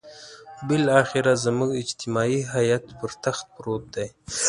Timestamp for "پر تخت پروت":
2.99-3.83